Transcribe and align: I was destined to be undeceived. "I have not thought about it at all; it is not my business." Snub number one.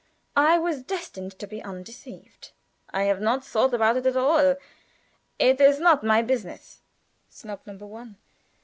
I 0.35 0.57
was 0.57 0.81
destined 0.81 1.37
to 1.37 1.45
be 1.45 1.61
undeceived. 1.61 2.53
"I 2.89 3.03
have 3.03 3.21
not 3.21 3.45
thought 3.45 3.71
about 3.71 3.97
it 3.97 4.07
at 4.07 4.17
all; 4.17 4.55
it 5.37 5.61
is 5.61 5.79
not 5.79 6.03
my 6.03 6.23
business." 6.23 6.81
Snub 7.29 7.59
number 7.67 7.85
one. 7.85 8.17